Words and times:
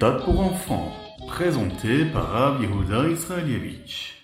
méthode 0.00 0.24
pour 0.24 0.40
enfants, 0.40 0.92
présenté 1.28 2.06
par 2.06 2.30
Rav 2.32 2.62
Yehuda 2.62 3.06
Israelievich. 3.10 4.14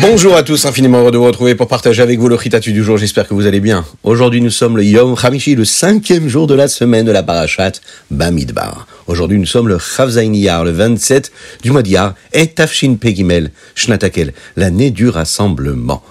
Bonjour 0.00 0.36
à 0.36 0.44
tous, 0.44 0.66
infiniment 0.66 1.00
heureux 1.00 1.10
de 1.10 1.16
vous 1.16 1.24
retrouver 1.24 1.56
pour 1.56 1.66
partager 1.66 2.00
avec 2.00 2.20
vous 2.20 2.28
le 2.28 2.36
Ritatu 2.36 2.72
du 2.72 2.84
jour. 2.84 2.96
J'espère 2.96 3.26
que 3.26 3.34
vous 3.34 3.46
allez 3.46 3.58
bien. 3.58 3.84
Aujourd'hui, 4.04 4.40
nous 4.40 4.50
sommes 4.50 4.76
le 4.76 4.84
Yom 4.84 5.16
Hamishi, 5.20 5.56
le 5.56 5.64
cinquième 5.64 6.28
jour 6.28 6.46
de 6.46 6.54
la 6.54 6.68
semaine 6.68 7.06
de 7.06 7.10
la 7.10 7.24
Parashat 7.24 7.72
Bamidbar. 8.12 8.86
Aujourd'hui, 9.08 9.38
nous 9.38 9.46
sommes 9.46 9.66
le 9.66 9.80
Chavzainiyar, 9.80 10.64
le 10.64 10.70
27 10.70 11.32
du 11.64 11.72
mois 11.72 11.82
d'Iyar, 11.82 12.14
et 12.32 12.46
Tafshin 12.46 12.94
Pegimel, 13.00 13.50
Shnatakel, 13.74 14.32
l'année 14.54 14.92
du 14.92 15.08
rassemblement. 15.08 16.04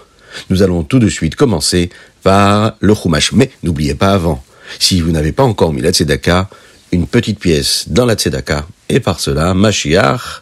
Nous 0.50 0.64
allons 0.64 0.84
tout 0.84 1.00
de 1.00 1.10
suite 1.10 1.36
commencer 1.36 1.90
par 2.24 2.76
le 2.80 2.94
Chumash. 2.94 3.32
Mais 3.34 3.52
n'oubliez 3.64 3.96
pas 3.96 4.14
avant, 4.14 4.44
si 4.80 5.02
vous 5.02 5.12
n'avez 5.12 5.32
pas 5.32 5.44
encore 5.44 5.74
mis 5.74 5.82
la 5.82 5.92
Tzedaka, 5.92 6.50
une 6.92 7.08
petite 7.08 7.40
pièce 7.40 7.86
dans 7.88 8.06
la 8.06 8.16
Tzedaka, 8.16 8.66
et 8.90 9.00
par 9.00 9.20
cela, 9.20 9.54
Mashiach 9.54 10.42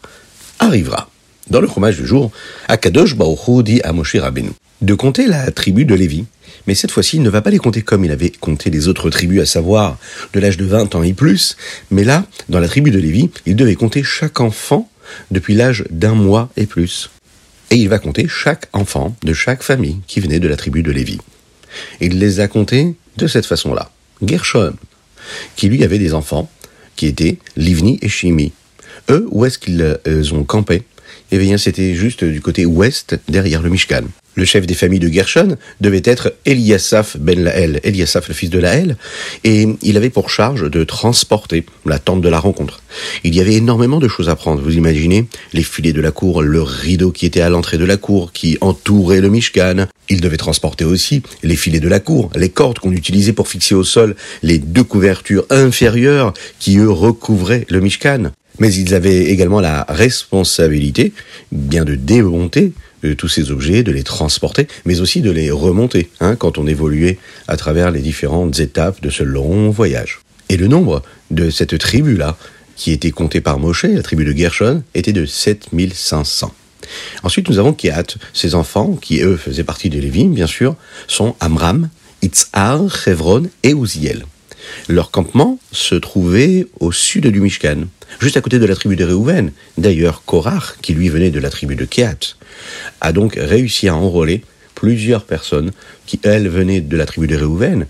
arrivera. 0.58 1.08
Dans 1.50 1.60
le 1.60 1.66
fromage 1.66 1.98
du 1.98 2.06
jour, 2.06 2.30
Akadosh 2.68 3.16
Baruch 3.16 3.64
dit 3.64 3.80
à 3.82 3.92
Moshe 3.92 4.16
de 4.80 4.94
compter 4.94 5.26
la 5.26 5.50
tribu 5.50 5.84
de 5.84 5.94
Lévi. 5.94 6.24
Mais 6.66 6.74
cette 6.74 6.90
fois-ci, 6.90 7.16
il 7.16 7.22
ne 7.22 7.28
va 7.30 7.42
pas 7.42 7.50
les 7.50 7.58
compter 7.58 7.82
comme 7.82 8.04
il 8.04 8.10
avait 8.10 8.30
compté 8.30 8.70
les 8.70 8.88
autres 8.88 9.10
tribus, 9.10 9.42
à 9.42 9.46
savoir 9.46 9.98
de 10.32 10.40
l'âge 10.40 10.56
de 10.56 10.64
20 10.64 10.94
ans 10.94 11.02
et 11.02 11.12
plus. 11.12 11.56
Mais 11.90 12.04
là, 12.04 12.24
dans 12.48 12.60
la 12.60 12.68
tribu 12.68 12.90
de 12.90 12.98
Lévi, 12.98 13.30
il 13.44 13.56
devait 13.56 13.74
compter 13.74 14.02
chaque 14.02 14.40
enfant 14.40 14.88
depuis 15.30 15.54
l'âge 15.54 15.84
d'un 15.90 16.14
mois 16.14 16.48
et 16.56 16.66
plus. 16.66 17.10
Et 17.70 17.76
il 17.76 17.88
va 17.88 17.98
compter 17.98 18.28
chaque 18.28 18.68
enfant 18.72 19.16
de 19.22 19.32
chaque 19.32 19.62
famille 19.62 20.00
qui 20.06 20.20
venait 20.20 20.40
de 20.40 20.48
la 20.48 20.56
tribu 20.56 20.82
de 20.82 20.90
Lévi. 20.90 21.18
Il 22.00 22.18
les 22.18 22.40
a 22.40 22.48
comptés 22.48 22.94
de 23.16 23.26
cette 23.26 23.46
façon-là. 23.46 23.90
Gershon, 24.22 24.74
qui 25.56 25.68
lui 25.68 25.82
avait 25.82 25.98
des 25.98 26.14
enfants, 26.14 26.50
qui 26.96 27.06
étaient 27.06 27.38
Livni 27.56 27.98
et 28.02 28.08
Shimi. 28.08 28.52
Eux, 29.10 29.26
où 29.30 29.44
est-ce 29.44 29.58
qu'ils 29.58 29.98
euh, 30.06 30.32
ont 30.32 30.44
campé? 30.44 30.84
Eh 31.32 31.38
bien, 31.38 31.58
c'était 31.58 31.94
juste 31.94 32.24
du 32.24 32.40
côté 32.40 32.66
ouest, 32.66 33.18
derrière 33.28 33.62
le 33.62 33.70
Mishkan. 33.70 34.04
Le 34.36 34.44
chef 34.44 34.66
des 34.66 34.74
familles 34.74 34.98
de 34.98 35.08
Gershon 35.08 35.56
devait 35.80 36.02
être 36.04 36.34
Eliasaph 36.44 37.16
ben 37.18 37.42
Laël, 37.42 37.80
Eliasaph 37.84 38.26
le 38.28 38.34
fils 38.34 38.50
de 38.50 38.58
Laël, 38.58 38.96
et 39.44 39.68
il 39.82 39.96
avait 39.96 40.10
pour 40.10 40.28
charge 40.28 40.68
de 40.68 40.82
transporter 40.82 41.64
la 41.86 42.00
tente 42.00 42.20
de 42.20 42.28
la 42.28 42.40
rencontre. 42.40 42.82
Il 43.22 43.34
y 43.34 43.40
avait 43.40 43.54
énormément 43.54 44.00
de 44.00 44.08
choses 44.08 44.28
à 44.28 44.34
prendre, 44.34 44.60
vous 44.60 44.76
imaginez 44.76 45.26
Les 45.52 45.62
filets 45.62 45.92
de 45.92 46.00
la 46.00 46.10
cour, 46.10 46.42
le 46.42 46.62
rideau 46.62 47.12
qui 47.12 47.26
était 47.26 47.42
à 47.42 47.48
l'entrée 47.48 47.78
de 47.78 47.84
la 47.84 47.96
cour, 47.96 48.32
qui 48.32 48.58
entourait 48.60 49.20
le 49.20 49.28
Mishkan. 49.28 49.86
Il 50.08 50.20
devait 50.20 50.36
transporter 50.36 50.84
aussi 50.84 51.22
les 51.44 51.56
filets 51.56 51.80
de 51.80 51.88
la 51.88 52.00
cour, 52.00 52.30
les 52.34 52.48
cordes 52.48 52.80
qu'on 52.80 52.92
utilisait 52.92 53.32
pour 53.32 53.46
fixer 53.46 53.76
au 53.76 53.84
sol 53.84 54.16
les 54.42 54.58
deux 54.58 54.84
couvertures 54.84 55.46
inférieures 55.50 56.34
qui, 56.58 56.78
eux, 56.78 56.90
recouvraient 56.90 57.66
le 57.70 57.80
Mishkan. 57.80 58.32
Mais 58.58 58.72
ils 58.72 58.94
avaient 58.94 59.24
également 59.24 59.60
la 59.60 59.84
responsabilité 59.88 61.12
bien 61.50 61.84
de 61.84 61.94
démonter 61.94 62.72
euh, 63.04 63.14
tous 63.14 63.28
ces 63.28 63.50
objets, 63.50 63.82
de 63.82 63.92
les 63.92 64.02
transporter, 64.02 64.68
mais 64.84 65.00
aussi 65.00 65.20
de 65.20 65.30
les 65.30 65.50
remonter, 65.50 66.08
hein, 66.20 66.36
quand 66.36 66.58
on 66.58 66.66
évoluait 66.66 67.18
à 67.48 67.56
travers 67.56 67.90
les 67.90 68.00
différentes 68.00 68.60
étapes 68.60 69.02
de 69.02 69.10
ce 69.10 69.22
long 69.22 69.70
voyage. 69.70 70.20
Et 70.48 70.56
le 70.56 70.68
nombre 70.68 71.02
de 71.30 71.50
cette 71.50 71.78
tribu-là, 71.78 72.36
qui 72.76 72.92
était 72.92 73.10
compté 73.10 73.40
par 73.40 73.58
Moshe, 73.58 73.84
la 73.84 74.02
tribu 74.02 74.24
de 74.24 74.36
Gershon, 74.36 74.82
était 74.94 75.12
de 75.12 75.26
7500. 75.26 76.54
Ensuite, 77.22 77.48
nous 77.48 77.58
avons 77.58 77.72
Kehat, 77.72 78.16
ses 78.32 78.54
enfants, 78.54 78.98
qui 79.00 79.20
eux 79.20 79.36
faisaient 79.36 79.64
partie 79.64 79.90
de 79.90 79.98
Lévi, 79.98 80.24
bien 80.24 80.46
sûr, 80.46 80.76
sont 81.08 81.34
Amram, 81.40 81.88
Itzhar, 82.22 82.94
Chevron 82.94 83.44
et 83.62 83.72
Uziel. 83.72 84.26
Leur 84.88 85.10
campement 85.10 85.58
se 85.72 85.94
trouvait 85.94 86.66
au 86.80 86.92
sud 86.92 87.26
du 87.26 87.40
Mishkan, 87.40 87.84
juste 88.20 88.36
à 88.36 88.40
côté 88.40 88.58
de 88.58 88.66
la 88.66 88.74
tribu 88.74 88.96
de 88.96 89.04
Réhouven. 89.04 89.52
D'ailleurs, 89.78 90.22
Korach, 90.24 90.76
qui 90.82 90.94
lui 90.94 91.08
venait 91.08 91.30
de 91.30 91.40
la 91.40 91.50
tribu 91.50 91.76
de 91.76 91.84
Kehat, 91.84 92.36
a 93.00 93.12
donc 93.12 93.34
réussi 93.36 93.88
à 93.88 93.94
enrôler 93.94 94.42
plusieurs 94.74 95.24
personnes 95.24 95.72
qui, 96.06 96.20
elles, 96.22 96.48
venaient 96.48 96.80
de 96.80 96.96
la 96.96 97.06
tribu 97.06 97.26
de 97.26 97.36
Réhouven. 97.36 97.86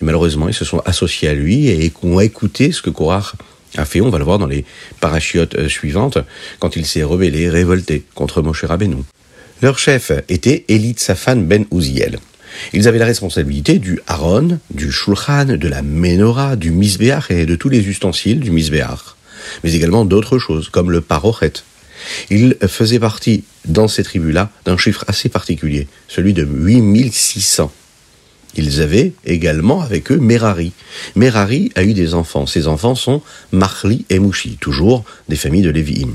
malheureusement, 0.00 0.48
ils 0.48 0.54
se 0.54 0.64
sont 0.64 0.80
associés 0.84 1.28
à 1.28 1.34
lui 1.34 1.68
et 1.68 1.92
ont 2.02 2.20
écouté 2.20 2.72
ce 2.72 2.82
que 2.82 2.90
Korach 2.90 3.34
a 3.76 3.84
fait, 3.84 4.00
on 4.00 4.10
va 4.10 4.18
le 4.18 4.24
voir 4.24 4.38
dans 4.38 4.46
les 4.46 4.64
parachiotes 5.00 5.54
euh, 5.56 5.68
suivantes, 5.68 6.18
quand 6.58 6.76
il 6.76 6.86
s'est 6.86 7.02
rebellé, 7.02 7.50
révolté 7.50 8.04
contre 8.14 8.40
Moshe 8.40 8.64
Rabbeinu. 8.64 9.02
Leur 9.60 9.78
chef 9.78 10.12
était 10.28 10.64
Elit 10.68 10.94
Safan 10.98 11.36
ben 11.36 11.64
Uziel. 11.72 12.18
Ils 12.72 12.88
avaient 12.88 12.98
la 12.98 13.06
responsabilité 13.06 13.78
du 13.78 14.00
Haron, 14.06 14.58
du 14.70 14.90
Shulchan, 14.90 15.56
de 15.56 15.68
la 15.68 15.82
Menorah, 15.82 16.56
du 16.56 16.70
Misbéach 16.70 17.30
et 17.30 17.46
de 17.46 17.56
tous 17.56 17.68
les 17.68 17.86
ustensiles 17.86 18.40
du 18.40 18.50
Misbéach, 18.50 19.16
mais 19.64 19.74
également 19.74 20.04
d'autres 20.04 20.38
choses, 20.38 20.68
comme 20.68 20.90
le 20.90 21.00
Parochet. 21.00 21.52
Ils 22.30 22.56
faisaient 22.66 22.98
partie, 22.98 23.44
dans 23.64 23.88
ces 23.88 24.02
tribus-là, 24.02 24.50
d'un 24.64 24.76
chiffre 24.76 25.04
assez 25.08 25.28
particulier, 25.28 25.88
celui 26.08 26.32
de 26.32 26.44
8600. 26.44 27.72
Ils 28.56 28.80
avaient 28.80 29.12
également 29.24 29.82
avec 29.82 30.10
eux 30.10 30.16
Merari. 30.16 30.72
Merari 31.14 31.70
a 31.74 31.84
eu 31.84 31.92
des 31.92 32.14
enfants. 32.14 32.46
Ces 32.46 32.66
enfants 32.66 32.94
sont 32.94 33.22
Marli 33.52 34.04
et 34.10 34.18
Mouchi, 34.18 34.56
toujours 34.60 35.04
des 35.28 35.36
familles 35.36 35.62
de 35.62 35.70
Lévi'im. 35.70 36.14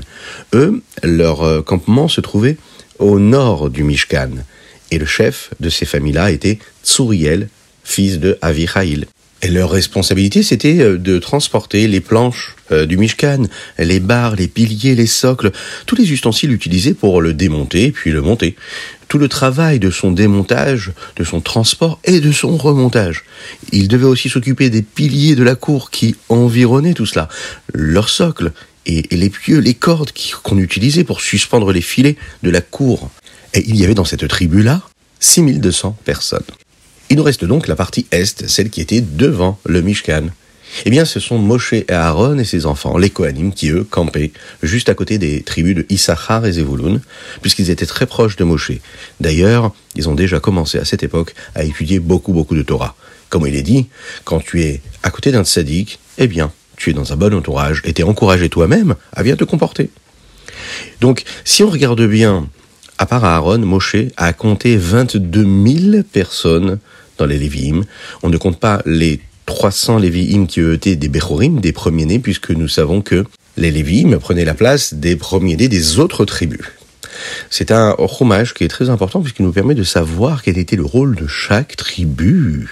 Eux, 0.52 0.82
leur 1.02 1.42
euh, 1.42 1.62
campement 1.62 2.08
se 2.08 2.20
trouvait 2.20 2.56
au 2.98 3.18
nord 3.18 3.70
du 3.70 3.84
Mishkan. 3.84 4.30
Et 4.90 4.98
le 4.98 5.06
chef 5.06 5.50
de 5.60 5.70
ces 5.70 5.86
familles-là 5.86 6.32
était 6.32 6.58
Tsuriel, 6.84 7.48
fils 7.82 8.18
de 8.18 8.36
Avichaïl. 8.42 9.06
Et 9.44 9.48
leur 9.48 9.70
responsabilité, 9.70 10.42
c'était 10.42 10.80
euh, 10.80 10.96
de 10.96 11.18
transporter 11.18 11.86
les 11.86 12.00
planches 12.00 12.56
euh, 12.72 12.86
du 12.86 12.96
Mishkan, 12.96 13.42
les 13.78 14.00
barres, 14.00 14.36
les 14.36 14.48
piliers, 14.48 14.94
les 14.94 15.06
socles, 15.06 15.52
tous 15.84 15.96
les 15.96 16.10
ustensiles 16.10 16.50
utilisés 16.50 16.94
pour 16.94 17.20
le 17.20 17.34
démonter 17.34 17.92
puis 17.92 18.10
le 18.10 18.22
monter. 18.22 18.56
Tout 19.06 19.18
le 19.18 19.28
travail 19.28 19.80
de 19.80 19.90
son 19.90 20.12
démontage, 20.12 20.92
de 21.16 21.24
son 21.24 21.42
transport 21.42 22.00
et 22.04 22.20
de 22.20 22.32
son 22.32 22.56
remontage. 22.56 23.24
Il 23.70 23.86
devait 23.86 24.06
aussi 24.06 24.30
s'occuper 24.30 24.70
des 24.70 24.80
piliers 24.80 25.34
de 25.34 25.42
la 25.42 25.56
cour 25.56 25.90
qui 25.90 26.16
environnaient 26.30 26.94
tout 26.94 27.04
cela, 27.04 27.28
leurs 27.74 28.08
socles 28.08 28.50
et, 28.86 29.02
les 29.14 29.28
pieux, 29.28 29.58
les 29.58 29.74
cordes 29.74 30.12
qu'on 30.42 30.56
utilisait 30.56 31.04
pour 31.04 31.20
suspendre 31.20 31.70
les 31.70 31.82
filets 31.82 32.16
de 32.42 32.48
la 32.48 32.62
cour. 32.62 33.10
Et 33.52 33.62
il 33.66 33.76
y 33.76 33.84
avait 33.84 33.94
dans 33.94 34.06
cette 34.06 34.26
tribu-là 34.26 34.80
6200 35.20 35.98
personnes. 36.02 36.44
Il 37.10 37.16
nous 37.16 37.22
reste 37.22 37.44
donc 37.44 37.68
la 37.68 37.76
partie 37.76 38.06
est, 38.10 38.46
celle 38.46 38.70
qui 38.70 38.80
était 38.80 39.00
devant 39.00 39.58
le 39.64 39.82
Mishkan. 39.82 40.28
Eh 40.84 40.90
bien, 40.90 41.04
ce 41.04 41.20
sont 41.20 41.38
Moshe 41.38 41.72
et 41.72 41.84
Aaron 41.88 42.38
et 42.38 42.44
ses 42.44 42.66
enfants, 42.66 42.98
les 42.98 43.10
Kohanim, 43.10 43.52
qui 43.52 43.70
eux 43.70 43.84
campaient 43.84 44.32
juste 44.62 44.88
à 44.88 44.94
côté 44.94 45.18
des 45.18 45.42
tribus 45.42 45.76
de 45.76 45.86
Issachar 45.88 46.44
et 46.46 46.52
Zevulun, 46.52 47.00
puisqu'ils 47.42 47.70
étaient 47.70 47.86
très 47.86 48.06
proches 48.06 48.36
de 48.36 48.44
Moshe. 48.44 48.72
D'ailleurs, 49.20 49.72
ils 49.94 50.08
ont 50.08 50.14
déjà 50.14 50.40
commencé 50.40 50.78
à 50.78 50.84
cette 50.84 51.02
époque 51.04 51.34
à 51.54 51.62
étudier 51.62 52.00
beaucoup, 52.00 52.32
beaucoup 52.32 52.56
de 52.56 52.62
Torah. 52.62 52.96
Comme 53.28 53.46
il 53.46 53.54
est 53.54 53.62
dit, 53.62 53.86
quand 54.24 54.40
tu 54.40 54.62
es 54.62 54.80
à 55.02 55.10
côté 55.10 55.30
d'un 55.30 55.44
tzaddik, 55.44 56.00
eh 56.18 56.26
bien, 56.26 56.52
tu 56.76 56.90
es 56.90 56.92
dans 56.92 57.12
un 57.12 57.16
bon 57.16 57.34
entourage 57.34 57.82
et 57.84 57.92
t'es 57.92 58.02
encouragé 58.02 58.48
toi-même 58.48 58.96
à 59.12 59.22
bien 59.22 59.36
te 59.36 59.44
comporter. 59.44 59.90
Donc, 61.00 61.22
si 61.44 61.62
on 61.62 61.70
regarde 61.70 62.02
bien 62.06 62.48
à 62.98 63.06
part 63.06 63.24
Aaron, 63.24 63.58
Moshe 63.58 63.96
a 64.16 64.32
compté 64.32 64.76
22 64.76 65.42
000 65.42 66.02
personnes 66.04 66.78
dans 67.18 67.26
les 67.26 67.38
Lévi'im. 67.38 67.82
On 68.22 68.28
ne 68.28 68.36
compte 68.36 68.60
pas 68.60 68.82
les 68.86 69.20
300 69.46 69.98
Lévi'im 69.98 70.46
qui 70.46 70.60
étaient 70.60 70.96
des 70.96 71.08
Bechorim, 71.08 71.60
des 71.60 71.72
premiers-nés, 71.72 72.18
puisque 72.18 72.50
nous 72.50 72.68
savons 72.68 73.02
que 73.02 73.24
les 73.56 73.70
Lévi'im 73.70 74.18
prenaient 74.18 74.44
la 74.44 74.54
place 74.54 74.94
des 74.94 75.16
premiers-nés 75.16 75.68
des 75.68 75.98
autres 75.98 76.24
tribus. 76.24 76.72
C'est 77.50 77.70
un 77.70 77.94
hommage 77.98 78.54
qui 78.54 78.64
est 78.64 78.68
très 78.68 78.90
important 78.90 79.20
puisqu'il 79.20 79.44
nous 79.44 79.52
permet 79.52 79.74
de 79.74 79.84
savoir 79.84 80.42
quel 80.42 80.58
était 80.58 80.76
le 80.76 80.84
rôle 80.84 81.14
de 81.14 81.26
chaque 81.26 81.76
tribu. 81.76 82.68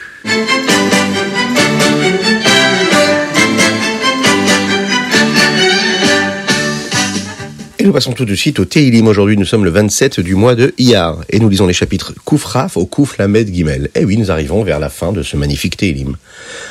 Et 7.83 7.85
nous 7.85 7.93
passons 7.93 8.13
tout 8.13 8.25
de 8.25 8.37
suite 8.37 8.61
au 8.61 8.65
Teilim. 8.65 9.09
Aujourd'hui, 9.09 9.37
nous 9.37 9.45
sommes 9.45 9.65
le 9.65 9.71
27 9.73 10.21
du 10.21 10.37
mois 10.37 10.55
de 10.55 10.73
Iyar. 10.79 11.19
Et 11.31 11.41
nous 11.41 11.49
lisons 11.49 11.67
les 11.67 11.73
chapitres 11.73 12.15
Koufraf 12.25 12.77
au 12.77 12.87
Kouf 12.87 13.19
Lamed 13.19 13.53
Gimel. 13.53 13.91
Et 13.97 14.05
oui, 14.05 14.17
nous 14.19 14.31
arrivons 14.31 14.63
vers 14.63 14.79
la 14.79 14.89
fin 14.89 15.11
de 15.11 15.25
ce 15.25 15.37
magnifique 15.37 15.77
Teilim. 15.77 16.17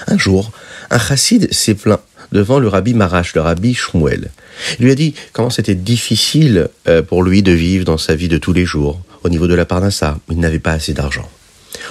Un 0.08 0.18
jour, 0.18 0.54
un 0.90 0.98
chassid 0.98 1.52
s'est 1.52 1.74
plaint 1.74 2.00
devant 2.31 2.60
le 2.60 2.69
rabbi 2.69 2.94
Marash, 2.94 3.36
le 3.36 3.42
rabbi 3.42 3.74
Shmuel. 3.74 4.31
Il 4.80 4.86
lui 4.86 4.92
a 4.94 4.96
dit 4.96 5.13
comment 5.34 5.50
c'était 5.50 5.75
difficile 5.75 6.69
euh, 6.88 7.02
pour 7.02 7.24
lui 7.24 7.44
de 7.44 7.52
vivre 7.52 7.84
dans 7.84 7.98
sa 7.98 8.16
vie 8.16 8.30
de 8.30 8.38
tous 8.38 8.54
les 8.54 8.63
jours. 8.63 9.02
Au 9.25 9.28
niveau 9.28 9.48
de 9.48 9.54
la 9.54 9.66
parnassa, 9.66 10.18
il 10.30 10.40
n'avait 10.40 10.60
pas 10.60 10.72
assez 10.72 10.94
d'argent. 10.94 11.30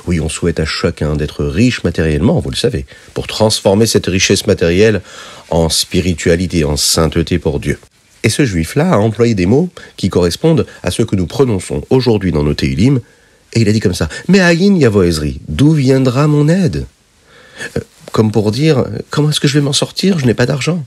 Oui, 0.07 0.19
on 0.19 0.31
souhaite 0.31 0.61
à 0.61 0.65
chacun 0.65 1.15
d'être 1.15 1.45
riche 1.45 1.85
matériellement, 1.85 2.41
vous 2.41 2.51
le 2.51 2.57
savez, 2.57 2.87
pour 3.13 3.27
transformer 3.27 3.85
cette 3.85 4.07
richesse 4.07 4.47
matérielle 4.47 5.03
en 5.51 5.69
spiritualité, 5.69 6.65
en 6.65 6.79
sainteté 6.79 7.39
pour 7.39 7.61
Dieu. 7.61 7.79
Et 8.23 8.29
ce 8.29 8.45
juif-là 8.45 8.93
a 8.93 8.97
employé 8.99 9.35
des 9.35 9.47
mots 9.47 9.71
qui 9.97 10.09
correspondent 10.09 10.67
à 10.83 10.91
ce 10.91 11.03
que 11.03 11.17
nous 11.17 11.27
prononçons 11.27 11.83
aujourd'hui 11.91 12.33
dans 12.33 12.43
nos 12.43 12.55
Teilim, 12.55 13.01
Et 13.53 13.61
il 13.63 13.69
a 13.69 13.73
dit 13.73 13.81
comme 13.81 13.95
ça, 13.95 14.09
mais 14.29 14.41
Aïn 14.41 14.77
Yavo 14.77 15.03
Ezri, 15.03 15.41
d'où 15.49 15.73
viendra 15.73 16.27
mon 16.27 16.49
aide? 16.49 16.87
Euh, 17.77 17.81
Comme 18.13 18.33
pour 18.33 18.51
dire, 18.51 18.85
comment 19.11 19.31
est-ce 19.31 19.41
que 19.41 19.49
je 19.49 19.55
vais 19.55 19.65
m'en 19.65 19.73
sortir? 19.73 20.19
Je 20.19 20.27
n'ai 20.27 20.35
pas 20.35 20.47
d'argent. 20.47 20.85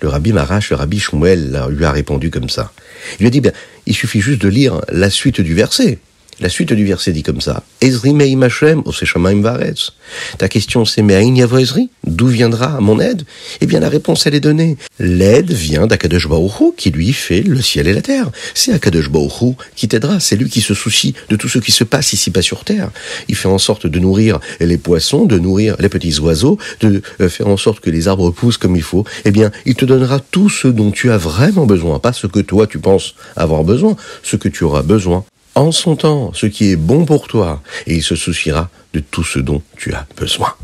Le 0.00 0.08
rabbi 0.08 0.32
Marash, 0.32 0.70
le 0.70 0.76
rabbi 0.76 0.98
Shmuel, 0.98 1.60
lui 1.70 1.84
a 1.84 1.90
répondu 1.90 2.30
comme 2.30 2.48
ça. 2.48 2.72
Il 3.18 3.22
lui 3.22 3.26
a 3.28 3.30
dit, 3.30 3.40
bien, 3.40 3.52
il 3.86 3.94
suffit 3.94 4.20
juste 4.20 4.42
de 4.42 4.48
lire 4.48 4.80
la 4.90 5.10
suite 5.10 5.40
du 5.40 5.54
verset. 5.54 5.98
La 6.40 6.48
suite 6.48 6.72
du 6.72 6.84
verset 6.84 7.10
dit 7.10 7.24
comme 7.24 7.40
ça. 7.40 7.64
Ezri 7.80 8.12
meim 8.12 8.44
Hashem, 8.44 8.82
oseshamaim 8.84 9.42
varetz. 9.42 9.92
Ta 10.38 10.48
question 10.48 10.84
c'est, 10.84 11.02
mais 11.02 11.16
aïn 11.16 11.34
Ezri? 11.34 11.90
D'où 12.06 12.28
viendra 12.28 12.80
mon 12.80 13.00
aide? 13.00 13.24
Eh 13.60 13.66
bien, 13.66 13.80
la 13.80 13.88
réponse, 13.88 14.24
elle 14.26 14.36
est 14.36 14.40
donnée. 14.40 14.76
L'aide 15.00 15.50
vient 15.50 15.88
d'Akadosh 15.88 16.28
Baruch 16.28 16.76
qui 16.76 16.90
lui 16.90 17.12
fait 17.12 17.42
le 17.42 17.60
ciel 17.60 17.88
et 17.88 17.92
la 17.92 18.02
terre. 18.02 18.30
C'est 18.54 18.72
Akadosh 18.72 19.10
Baruch 19.10 19.56
qui 19.74 19.88
t'aidera. 19.88 20.20
C'est 20.20 20.36
lui 20.36 20.48
qui 20.48 20.60
se 20.60 20.74
soucie 20.74 21.14
de 21.28 21.34
tout 21.34 21.48
ce 21.48 21.58
qui 21.58 21.72
se 21.72 21.82
passe 21.82 22.12
ici-bas 22.12 22.42
sur 22.42 22.64
terre. 22.64 22.90
Il 23.26 23.34
fait 23.34 23.48
en 23.48 23.58
sorte 23.58 23.88
de 23.88 23.98
nourrir 23.98 24.38
les 24.60 24.78
poissons, 24.78 25.24
de 25.24 25.38
nourrir 25.38 25.74
les 25.80 25.88
petits 25.88 26.20
oiseaux, 26.20 26.56
de 26.80 27.02
euh, 27.20 27.28
faire 27.28 27.48
en 27.48 27.56
sorte 27.56 27.80
que 27.80 27.90
les 27.90 28.06
arbres 28.06 28.30
poussent 28.30 28.58
comme 28.58 28.76
il 28.76 28.82
faut. 28.82 29.04
Eh 29.24 29.32
bien, 29.32 29.50
il 29.66 29.74
te 29.74 29.84
donnera 29.84 30.20
tout 30.20 30.48
ce 30.48 30.68
dont 30.68 30.92
tu 30.92 31.10
as 31.10 31.18
vraiment 31.18 31.66
besoin. 31.66 31.98
Pas 31.98 32.12
ce 32.12 32.28
que 32.28 32.40
toi 32.40 32.68
tu 32.68 32.78
penses 32.78 33.16
avoir 33.34 33.64
besoin, 33.64 33.96
ce 34.22 34.36
que 34.36 34.48
tu 34.48 34.62
auras 34.62 34.82
besoin 34.82 35.24
en 35.58 35.72
son 35.72 35.96
temps, 35.96 36.32
ce 36.34 36.46
qui 36.46 36.70
est 36.70 36.76
bon 36.76 37.04
pour 37.04 37.26
toi, 37.26 37.62
et 37.86 37.96
il 37.96 38.02
se 38.02 38.16
souciera 38.16 38.70
de 38.94 39.00
tout 39.00 39.24
ce 39.24 39.38
dont 39.38 39.62
tu 39.76 39.92
as 39.92 40.06
besoin. 40.16 40.54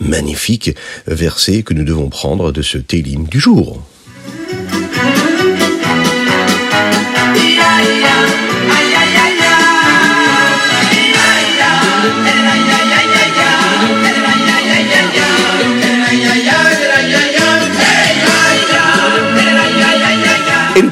Magnifique 0.00 0.74
verset 1.06 1.62
que 1.62 1.74
nous 1.74 1.84
devons 1.84 2.08
prendre 2.08 2.52
de 2.52 2.62
ce 2.62 2.78
télim 2.78 3.24
du 3.26 3.40
jour. 3.40 3.82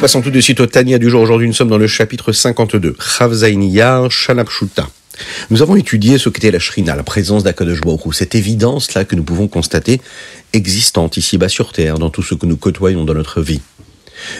Passons 0.07 0.23
tout 0.23 0.31
de 0.31 0.41
suite 0.41 0.61
au 0.61 0.67
Tania 0.67 0.99
du 0.99 1.11
jour. 1.11 1.21
Aujourd'hui, 1.21 1.49
nous 1.49 1.53
sommes 1.53 1.69
dans 1.69 1.79
le 1.79 1.89
chapitre 1.89 2.31
52. 2.31 2.95
Chavzainiyar 3.01 4.09
Shanapshuta. 4.09 4.89
Nous 5.51 5.63
avons 5.63 5.75
étudié 5.75 6.17
ce 6.17 6.29
qu'était 6.29 6.53
la 6.53 6.61
Shrina, 6.61 6.95
la 6.95 7.03
présence 7.03 7.43
d'Akadosh 7.43 7.81
cette 8.13 8.37
évidence-là 8.37 9.05
que 9.05 9.17
nous 9.17 9.25
pouvons 9.25 9.49
constater 9.49 10.01
existante 10.53 11.17
ici-bas 11.17 11.49
sur 11.49 11.73
Terre, 11.73 11.99
dans 11.99 12.09
tout 12.09 12.23
ce 12.23 12.37
que 12.37 12.47
nous 12.47 12.57
côtoyons 12.57 13.05
dans 13.05 13.15
notre 13.15 13.41
vie. 13.41 13.61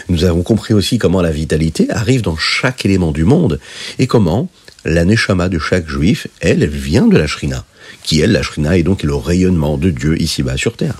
Nous 0.07 0.23
avons 0.23 0.41
compris 0.41 0.73
aussi 0.73 0.99
comment 0.99 1.21
la 1.21 1.31
vitalité 1.31 1.87
arrive 1.89 2.21
dans 2.21 2.37
chaque 2.37 2.85
élément 2.85 3.11
du 3.11 3.25
monde 3.25 3.59
et 3.99 4.07
comment 4.07 4.49
la 4.85 5.03
Neshama 5.03 5.49
de 5.49 5.59
chaque 5.59 5.89
juif, 5.89 6.27
elle, 6.39 6.65
vient 6.65 7.07
de 7.07 7.17
la 7.17 7.27
Shrina, 7.27 7.65
qui 8.03 8.21
elle, 8.21 8.31
la 8.31 8.41
Shrina, 8.41 8.77
est 8.77 8.83
donc 8.83 9.03
le 9.03 9.15
rayonnement 9.15 9.77
de 9.77 9.89
Dieu 9.89 10.15
ici-bas 10.21 10.55
sur 10.55 10.77
Terre. 10.77 10.95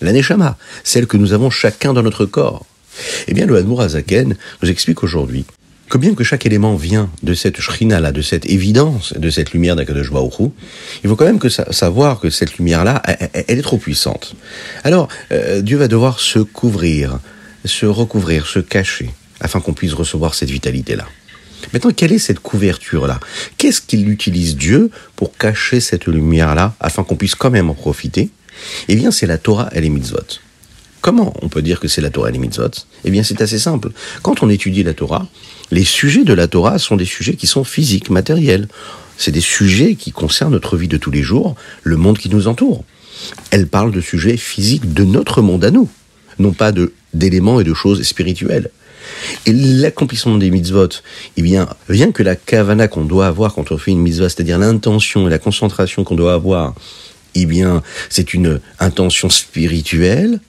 La 0.00 0.10
Neshama, 0.10 0.58
celle 0.82 1.06
que 1.06 1.16
nous 1.16 1.32
avons 1.34 1.50
chacun 1.50 1.92
dans 1.92 2.02
notre 2.02 2.26
corps. 2.26 2.66
Eh 3.28 3.34
bien, 3.34 3.46
le 3.46 3.56
Hadmour 3.56 3.82
Azaken 3.82 4.36
nous 4.62 4.70
explique 4.70 5.02
aujourd'hui 5.02 5.44
que 5.92 5.98
bien 5.98 6.14
que 6.14 6.24
chaque 6.24 6.46
élément 6.46 6.74
vient 6.74 7.10
de 7.22 7.34
cette 7.34 7.60
shrina-là, 7.60 8.12
de 8.12 8.22
cette 8.22 8.46
évidence, 8.46 9.12
de 9.12 9.28
cette 9.28 9.52
lumière 9.52 9.76
d'Akadosh 9.76 10.10
Baruch 10.10 10.50
il 11.04 11.10
faut 11.10 11.16
quand 11.16 11.26
même 11.26 11.38
que 11.38 11.50
sa 11.50 11.70
savoir 11.70 12.18
que 12.18 12.30
cette 12.30 12.56
lumière-là, 12.56 13.02
elle, 13.04 13.58
est 13.58 13.62
trop 13.62 13.76
puissante. 13.76 14.34
Alors, 14.84 15.08
euh, 15.32 15.60
Dieu 15.60 15.76
va 15.76 15.88
devoir 15.88 16.18
se 16.18 16.38
couvrir, 16.38 17.18
se 17.66 17.84
recouvrir, 17.84 18.46
se 18.46 18.58
cacher, 18.58 19.10
afin 19.40 19.60
qu'on 19.60 19.74
puisse 19.74 19.92
recevoir 19.92 20.34
cette 20.34 20.48
vitalité-là. 20.48 21.06
Maintenant, 21.74 21.90
quelle 21.94 22.12
est 22.12 22.18
cette 22.18 22.40
couverture-là? 22.40 23.20
Qu'est-ce 23.58 23.82
qu'il 23.82 24.08
utilise 24.08 24.56
Dieu 24.56 24.90
pour 25.14 25.36
cacher 25.36 25.80
cette 25.80 26.06
lumière-là, 26.06 26.74
afin 26.80 27.04
qu'on 27.04 27.16
puisse 27.16 27.34
quand 27.34 27.50
même 27.50 27.68
en 27.68 27.74
profiter? 27.74 28.30
Eh 28.88 28.96
bien, 28.96 29.10
c'est 29.10 29.26
la 29.26 29.36
Torah 29.36 29.68
et 29.74 29.82
les 29.82 29.90
mitzvot. 29.90 30.40
Comment 31.02 31.34
on 31.42 31.48
peut 31.48 31.62
dire 31.62 31.80
que 31.80 31.88
c'est 31.88 32.00
la 32.00 32.10
Torah 32.10 32.28
et 32.28 32.32
les 32.32 32.38
mitzvot? 32.38 32.70
Eh 33.04 33.10
bien, 33.10 33.24
c'est 33.24 33.42
assez 33.42 33.58
simple. 33.58 33.90
Quand 34.22 34.44
on 34.44 34.48
étudie 34.48 34.84
la 34.84 34.94
Torah, 34.94 35.26
les 35.72 35.82
sujets 35.82 36.22
de 36.22 36.32
la 36.32 36.46
Torah 36.46 36.78
sont 36.78 36.96
des 36.96 37.04
sujets 37.04 37.34
qui 37.34 37.48
sont 37.48 37.64
physiques, 37.64 38.08
matériels. 38.08 38.68
C'est 39.18 39.32
des 39.32 39.40
sujets 39.40 39.96
qui 39.96 40.12
concernent 40.12 40.52
notre 40.52 40.76
vie 40.76 40.86
de 40.86 40.96
tous 40.96 41.10
les 41.10 41.22
jours, 41.22 41.56
le 41.82 41.96
monde 41.96 42.18
qui 42.18 42.28
nous 42.28 42.46
entoure. 42.46 42.84
Elle 43.50 43.66
parle 43.66 43.90
de 43.90 44.00
sujets 44.00 44.36
physiques 44.36 44.94
de 44.94 45.02
notre 45.02 45.42
monde 45.42 45.64
à 45.64 45.72
nous, 45.72 45.88
non 46.38 46.52
pas 46.52 46.70
de 46.70 46.92
d'éléments 47.14 47.60
et 47.60 47.64
de 47.64 47.74
choses 47.74 48.02
spirituelles. 48.04 48.70
Et 49.44 49.52
l'accomplissement 49.52 50.38
des 50.38 50.50
mitzvot, 50.50 50.88
eh 51.36 51.42
bien, 51.42 51.68
rien 51.88 52.12
que 52.12 52.22
la 52.22 52.36
kavana 52.36 52.86
qu'on 52.86 53.04
doit 53.04 53.26
avoir 53.26 53.54
quand 53.54 53.72
on 53.72 53.76
fait 53.76 53.90
une 53.90 54.00
mitzvah, 54.00 54.28
c'est-à-dire 54.28 54.58
l'intention 54.58 55.26
et 55.26 55.30
la 55.30 55.38
concentration 55.38 56.04
qu'on 56.04 56.14
doit 56.14 56.32
avoir, 56.32 56.74
eh 57.34 57.44
bien, 57.44 57.82
c'est 58.08 58.34
une 58.34 58.60
intention 58.78 59.28
spirituelle, 59.28 60.40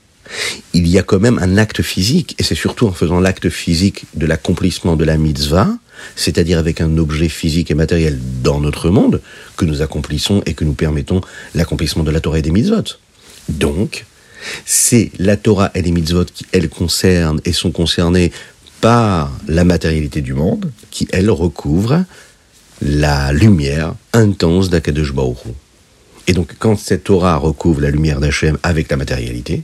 il 0.73 0.87
y 0.87 0.97
a 0.97 1.03
quand 1.03 1.19
même 1.19 1.39
un 1.39 1.57
acte 1.57 1.81
physique, 1.81 2.35
et 2.39 2.43
c'est 2.43 2.55
surtout 2.55 2.87
en 2.87 2.91
faisant 2.91 3.19
l'acte 3.19 3.49
physique 3.49 4.05
de 4.15 4.25
l'accomplissement 4.25 4.95
de 4.95 5.03
la 5.03 5.17
mitzvah, 5.17 5.69
c'est-à-dire 6.15 6.57
avec 6.57 6.81
un 6.81 6.97
objet 6.97 7.29
physique 7.29 7.71
et 7.71 7.75
matériel 7.75 8.19
dans 8.41 8.59
notre 8.59 8.89
monde, 8.89 9.21
que 9.57 9.65
nous 9.65 9.81
accomplissons 9.81 10.41
et 10.45 10.53
que 10.53 10.65
nous 10.65 10.73
permettons 10.73 11.21
l'accomplissement 11.55 12.03
de 12.03 12.11
la 12.11 12.19
Torah 12.19 12.39
et 12.39 12.41
des 12.41 12.51
mitzvot. 12.51 12.97
Donc, 13.49 14.05
c'est 14.65 15.11
la 15.19 15.37
Torah 15.37 15.71
et 15.75 15.81
les 15.81 15.91
mitzvot 15.91 16.25
qui, 16.25 16.45
elles, 16.51 16.69
concernent 16.69 17.41
et 17.45 17.53
sont 17.53 17.71
concernées 17.71 18.31
par 18.81 19.31
la 19.47 19.63
matérialité 19.63 20.21
du 20.21 20.33
monde, 20.33 20.71
qui, 20.91 21.07
elles, 21.11 21.29
recouvrent 21.29 22.03
la 22.81 23.31
lumière 23.31 23.95
intense 24.11 24.69
d'Akadosh 24.69 25.13
Baruch. 25.13 25.37
Et 26.27 26.33
donc, 26.33 26.55
quand 26.59 26.77
cette 26.77 27.05
Torah 27.05 27.37
recouvre 27.37 27.81
la 27.81 27.89
lumière 27.89 28.19
d'Hachem 28.19 28.57
avec 28.63 28.89
la 28.89 28.97
matérialité, 28.97 29.63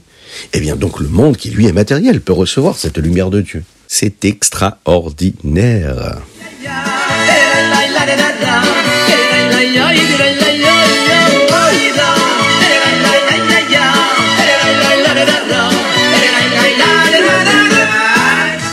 eh 0.52 0.60
bien, 0.60 0.76
donc 0.76 1.00
le 1.00 1.08
monde 1.08 1.36
qui 1.36 1.50
lui 1.50 1.66
est 1.66 1.72
matériel 1.72 2.20
peut 2.20 2.32
recevoir 2.32 2.76
cette 2.76 2.98
lumière 2.98 3.30
de 3.30 3.40
Dieu. 3.40 3.64
C'est 3.88 4.24
extraordinaire. 4.24 6.18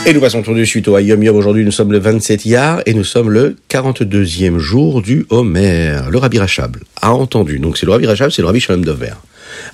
Et 0.08 0.14
nous 0.14 0.20
passons 0.20 0.40
tout 0.40 0.54
de 0.54 0.64
suite 0.64 0.88
au 0.88 0.96
Ayom 0.96 1.22
Yom. 1.22 1.36
Aujourd'hui, 1.36 1.66
nous 1.66 1.70
sommes 1.70 1.92
le 1.92 1.98
27 1.98 2.46
Yar 2.46 2.80
et 2.86 2.94
nous 2.94 3.04
sommes 3.04 3.28
le 3.28 3.56
42e 3.68 4.56
jour 4.56 5.02
du 5.02 5.26
Homer. 5.28 6.00
Le 6.10 6.16
Rabbi 6.16 6.38
Rachab 6.38 6.78
a 7.02 7.12
entendu, 7.12 7.58
donc 7.58 7.76
c'est 7.76 7.84
le 7.84 7.92
Rabbi 7.92 8.06
Rachab, 8.06 8.30
c'est 8.30 8.40
le 8.40 8.46
Rabbi 8.46 8.58
Shalom 8.58 8.86
Dover, 8.86 9.12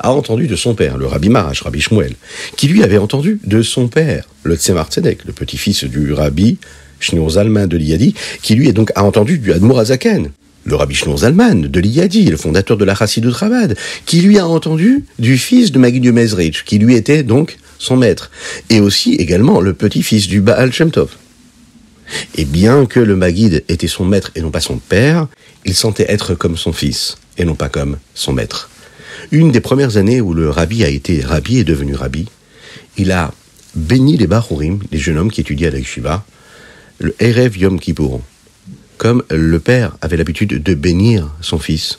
a 0.00 0.12
entendu 0.12 0.46
de 0.46 0.56
son 0.56 0.74
père, 0.74 0.98
le 0.98 1.06
Rabbi 1.06 1.28
Marash, 1.28 1.62
Rabbi 1.62 1.80
Shmuel, 1.80 2.14
qui 2.56 2.68
lui 2.68 2.82
avait 2.82 2.98
entendu 2.98 3.40
de 3.44 3.62
son 3.62 3.88
père, 3.88 4.28
le 4.42 4.56
Tzemar 4.56 4.88
Tzedek, 4.88 5.24
le 5.24 5.32
petit-fils 5.32 5.84
du 5.84 6.12
Rabbi 6.12 6.58
Shneur 7.00 7.30
Zalman 7.30 7.66
de 7.66 7.76
l'Iyadi, 7.76 8.14
qui 8.42 8.54
lui 8.54 8.72
donc 8.72 8.90
entendu 8.96 9.38
du 9.38 9.52
Admour 9.52 9.78
Azaken, 9.78 10.30
le 10.64 10.76
Rabbi 10.76 10.94
Shneur 10.94 11.18
Zalman 11.18 11.62
de 11.62 11.80
l'Iyadi, 11.80 12.24
le 12.24 12.36
fondateur 12.36 12.76
de 12.76 12.84
la 12.84 12.94
Chassidut 12.94 13.30
Travad, 13.30 13.76
qui 14.06 14.20
lui 14.20 14.38
a 14.38 14.46
entendu 14.46 15.04
du 15.18 15.36
fils 15.36 15.72
de 15.72 15.78
Magid 15.78 16.04
Mezrich, 16.12 16.64
qui 16.64 16.78
lui 16.78 16.94
était 16.94 17.22
donc 17.22 17.58
son 17.78 17.96
maître, 17.96 18.30
et 18.70 18.80
aussi 18.80 19.14
également 19.14 19.60
le 19.60 19.74
petit-fils 19.74 20.26
du 20.26 20.40
Baal 20.40 20.72
Shem 20.72 20.90
Tov. 20.90 21.10
Et 22.36 22.44
bien 22.44 22.86
que 22.86 23.00
le 23.00 23.16
Magid 23.16 23.64
était 23.68 23.88
son 23.88 24.04
maître 24.04 24.30
et 24.34 24.40
non 24.40 24.50
pas 24.50 24.60
son 24.60 24.78
père, 24.78 25.26
il 25.64 25.74
sentait 25.74 26.06
être 26.08 26.34
comme 26.34 26.56
son 26.56 26.72
fils 26.72 27.16
et 27.38 27.44
non 27.44 27.54
pas 27.54 27.68
comme 27.68 27.98
son 28.14 28.32
maître. 28.32 28.70
Une 29.30 29.50
des 29.50 29.60
premières 29.60 29.96
années 29.96 30.20
où 30.20 30.34
le 30.34 30.50
rabbi 30.50 30.84
a 30.84 30.88
été 30.88 31.20
rabbi 31.20 31.58
et 31.58 31.64
devenu 31.64 31.94
rabbi, 31.94 32.26
il 32.96 33.12
a 33.12 33.32
béni 33.74 34.16
les 34.16 34.26
Bahurim, 34.26 34.80
les 34.92 34.98
jeunes 34.98 35.18
hommes 35.18 35.30
qui 35.30 35.40
étudiaient 35.40 35.68
à 35.68 35.70
la 35.70 36.24
le 37.00 37.14
Erev 37.18 37.58
Yom 37.58 37.80
Kippour, 37.80 38.20
comme 38.98 39.24
le 39.30 39.58
père 39.58 39.96
avait 40.00 40.16
l'habitude 40.16 40.62
de 40.62 40.74
bénir 40.74 41.28
son 41.40 41.58
fils. 41.58 41.98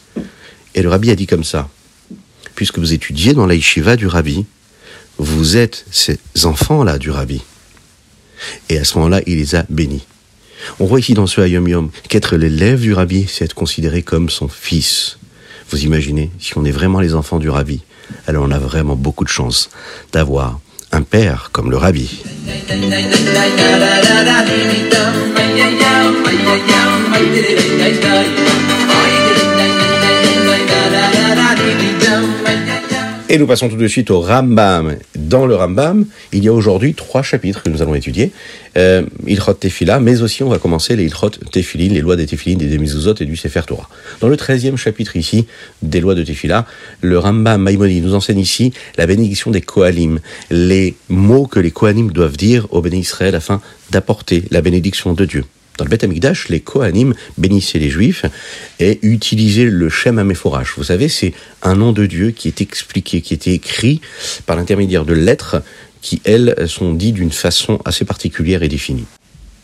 Et 0.73 0.81
le 0.81 0.89
rabbi 0.89 1.11
a 1.11 1.15
dit 1.15 1.27
comme 1.27 1.43
ça, 1.43 1.69
puisque 2.55 2.79
vous 2.79 2.93
étudiez 2.93 3.33
dans 3.33 3.45
la 3.45 3.55
du 3.95 4.07
rabbi, 4.07 4.45
vous 5.17 5.57
êtes 5.57 5.85
ces 5.91 6.19
enfants-là 6.43 6.97
du 6.97 7.11
rabbi. 7.11 7.41
Et 8.69 8.77
à 8.77 8.83
ce 8.83 8.97
moment-là, 8.97 9.21
il 9.25 9.37
les 9.37 9.55
a 9.55 9.65
bénis. 9.69 10.05
On 10.79 10.85
voit 10.85 10.99
ici 10.99 11.13
dans 11.13 11.27
ce 11.27 11.41
Hayom 11.41 11.67
Yom 11.67 11.91
qu'être 12.09 12.37
l'élève 12.37 12.81
du 12.81 12.93
rabbi, 12.93 13.25
c'est 13.27 13.45
être 13.45 13.53
considéré 13.53 14.01
comme 14.01 14.29
son 14.29 14.47
fils. 14.47 15.17
Vous 15.69 15.83
imaginez, 15.83 16.31
si 16.39 16.57
on 16.57 16.65
est 16.65 16.71
vraiment 16.71 16.99
les 16.99 17.15
enfants 17.15 17.39
du 17.39 17.49
rabbi, 17.49 17.81
alors 18.27 18.45
on 18.47 18.51
a 18.51 18.59
vraiment 18.59 18.95
beaucoup 18.95 19.23
de 19.23 19.29
chance 19.29 19.69
d'avoir 20.13 20.59
un 20.91 21.01
père 21.01 21.49
comme 21.51 21.71
le 21.71 21.77
rabbi. 21.77 22.23
Et 33.35 33.37
nous 33.37 33.47
passons 33.47 33.67
tout 33.67 33.75
de 33.75 33.87
suite 33.89 34.11
au 34.11 34.21
Rambam. 34.21 34.95
Dans 35.13 35.45
le 35.45 35.55
Rambam, 35.55 36.05
il 36.31 36.45
y 36.45 36.47
a 36.47 36.53
aujourd'hui 36.53 36.93
trois 36.93 37.21
chapitres 37.21 37.63
que 37.63 37.69
nous 37.69 37.81
allons 37.81 37.93
étudier. 37.93 38.31
Euh, 38.77 39.03
Ilchot 39.27 39.55
Tefila, 39.55 39.99
mais 39.99 40.21
aussi 40.21 40.41
on 40.41 40.47
va 40.47 40.57
commencer 40.57 40.95
les 40.95 41.03
Ilchot 41.03 41.31
Tefilin, 41.51 41.93
les 41.93 41.99
lois 41.99 42.15
des 42.15 42.27
Tefilin, 42.27 42.55
des 42.55 42.67
Demizuzot 42.67 43.15
et 43.19 43.25
du 43.25 43.35
Sefer 43.35 43.63
Torah. 43.67 43.89
Dans 44.21 44.29
le 44.29 44.37
treizième 44.37 44.77
chapitre 44.77 45.17
ici, 45.17 45.47
des 45.81 45.99
lois 45.99 46.15
de 46.15 46.23
Tefila, 46.23 46.65
le 47.01 47.19
Rambam 47.19 47.61
Maïmoni 47.61 47.99
nous 47.99 48.15
enseigne 48.15 48.39
ici 48.39 48.71
la 48.97 49.05
bénédiction 49.05 49.51
des 49.51 49.59
Kohanim, 49.59 50.21
les 50.49 50.95
mots 51.09 51.45
que 51.45 51.59
les 51.59 51.71
Kohanim 51.71 52.13
doivent 52.13 52.37
dire 52.37 52.67
au 52.71 52.79
Béni 52.79 52.99
Israël 52.99 53.35
afin 53.35 53.59
d'apporter 53.91 54.45
la 54.49 54.61
bénédiction 54.61 55.11
de 55.11 55.25
Dieu. 55.25 55.43
Dans 55.77 55.83
le 55.83 55.89
Beth 55.89 56.05
Amikdash, 56.05 56.47
les 56.47 56.61
Kohanim 56.61 57.13
bénissaient 57.37 57.79
les 57.79 57.89
Juifs 57.89 58.25
et 58.79 58.99
utilisaient 59.01 59.65
le 59.65 59.89
Shem 59.89 60.19
Améphorach. 60.19 60.77
Vous 60.77 60.85
savez, 60.85 61.09
c'est 61.09 61.33
un 61.63 61.75
nom 61.75 61.91
de 61.91 62.05
Dieu 62.05 62.31
qui 62.31 62.47
est 62.47 62.61
expliqué, 62.61 63.21
qui 63.21 63.33
était 63.33 63.53
écrit 63.53 63.99
par 64.45 64.55
l'intermédiaire 64.55 65.03
de 65.03 65.13
lettres 65.13 65.61
qui, 66.01 66.21
elles, 66.23 66.55
sont 66.67 66.93
dites 66.93 67.15
d'une 67.15 67.31
façon 67.31 67.79
assez 67.83 68.05
particulière 68.05 68.63
et 68.63 68.69
définie. 68.69 69.05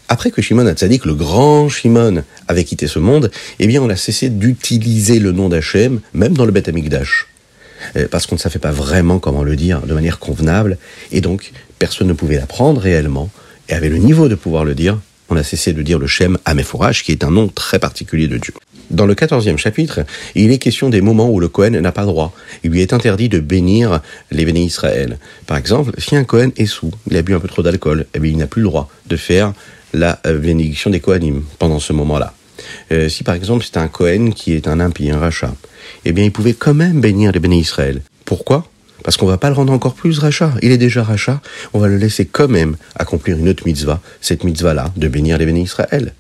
Après 0.09 0.31
que 0.31 0.41
Shimon 0.41 0.65
Hatzadik, 0.65 1.05
le 1.05 1.13
grand 1.13 1.69
Shimon, 1.69 2.23
avait 2.49 2.65
quitté 2.65 2.87
ce 2.87 2.99
monde, 2.99 3.31
eh 3.59 3.67
bien, 3.67 3.81
on 3.81 3.89
a 3.89 3.95
cessé 3.95 4.29
d'utiliser 4.29 5.19
le 5.19 5.31
nom 5.31 5.47
d'Hachem, 5.47 6.01
même 6.13 6.33
dans 6.33 6.45
le 6.45 6.51
Beth 6.51 6.67
Amikdash. 6.67 7.27
Euh, 7.95 8.07
parce 8.11 8.27
qu'on 8.27 8.35
ne 8.35 8.39
savait 8.39 8.59
pas 8.59 8.71
vraiment 8.71 9.19
comment 9.19 9.43
le 9.43 9.55
dire 9.55 9.81
de 9.81 9.93
manière 9.93 10.19
convenable, 10.19 10.77
et 11.13 11.21
donc 11.21 11.53
personne 11.79 12.07
ne 12.07 12.13
pouvait 12.13 12.35
l'apprendre 12.35 12.81
réellement, 12.81 13.29
et 13.69 13.73
avait 13.73 13.89
le 13.89 13.97
niveau 13.97 14.27
de 14.27 14.35
pouvoir 14.35 14.65
le 14.65 14.75
dire 14.75 14.99
on 15.31 15.37
a 15.37 15.43
cessé 15.43 15.73
de 15.73 15.81
dire 15.81 15.97
le 15.97 16.07
Shem 16.07 16.37
Améphorach, 16.45 17.03
qui 17.03 17.11
est 17.11 17.23
un 17.23 17.31
nom 17.31 17.47
très 17.47 17.79
particulier 17.79 18.27
de 18.27 18.37
Dieu. 18.37 18.53
Dans 18.89 19.05
le 19.05 19.15
quatorzième 19.15 19.57
chapitre, 19.57 20.01
il 20.35 20.51
est 20.51 20.57
question 20.57 20.89
des 20.89 20.99
moments 20.99 21.29
où 21.29 21.39
le 21.39 21.47
Cohen 21.47 21.69
n'a 21.69 21.93
pas 21.93 22.05
droit. 22.05 22.33
Il 22.63 22.71
lui 22.71 22.81
est 22.81 22.91
interdit 22.91 23.29
de 23.29 23.39
bénir 23.39 24.01
les 24.31 24.43
bénis 24.43 24.65
Israël. 24.65 25.17
Par 25.47 25.55
exemple, 25.55 25.91
si 25.97 26.17
un 26.17 26.25
Cohen 26.25 26.49
est 26.57 26.65
sous, 26.65 26.91
il 27.09 27.15
a 27.15 27.21
bu 27.21 27.33
un 27.33 27.39
peu 27.39 27.47
trop 27.47 27.63
d'alcool, 27.63 28.05
eh 28.13 28.19
bien, 28.19 28.31
il 28.31 28.37
n'a 28.37 28.47
plus 28.47 28.61
le 28.61 28.67
droit 28.67 28.89
de 29.07 29.15
faire 29.15 29.53
la 29.93 30.19
euh, 30.25 30.37
bénédiction 30.37 30.89
des 30.89 30.99
Kohanim 30.99 31.43
pendant 31.57 31.79
ce 31.79 31.93
moment-là. 31.93 32.33
Euh, 32.91 33.09
si 33.09 33.23
par 33.23 33.35
exemple 33.35 33.65
c'est 33.65 33.77
un 33.77 33.87
Cohen 33.87 34.31
qui 34.31 34.53
est 34.53 34.67
un 34.67 34.79
impie, 34.79 35.09
un 35.09 35.19
rachat, 35.19 35.55
eh 36.05 36.11
bien 36.11 36.25
il 36.25 36.31
pouvait 36.31 36.53
quand 36.53 36.73
même 36.73 37.01
bénir 37.01 37.31
les 37.31 37.39
bénis 37.39 37.59
Israël. 37.59 38.01
Pourquoi? 38.25 38.70
Parce 39.03 39.17
qu'on 39.17 39.25
va 39.25 39.37
pas 39.37 39.49
le 39.49 39.55
rendre 39.55 39.73
encore 39.73 39.93
plus 39.93 40.19
rachat. 40.19 40.53
Il 40.61 40.71
est 40.71 40.77
déjà 40.77 41.03
rachat. 41.03 41.41
On 41.73 41.79
va 41.79 41.87
le 41.87 41.97
laisser 41.97 42.25
quand 42.25 42.47
même 42.47 42.75
accomplir 42.95 43.37
une 43.37 43.49
autre 43.49 43.63
mitzvah, 43.65 44.01
cette 44.21 44.43
mitzvah-là, 44.43 44.91
de 44.95 45.07
bénir 45.07 45.37
les 45.37 45.45
bénis 45.45 45.63
Israël. 45.63 46.13